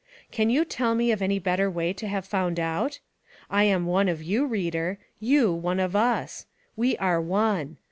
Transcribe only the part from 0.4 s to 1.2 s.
you tell me